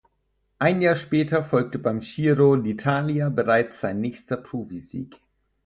[0.57, 5.21] Ein Jahr später folgte beim Giro d'Italia bereits sein nächster Profisieg.